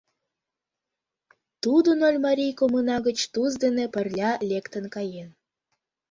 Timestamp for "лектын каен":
4.49-5.29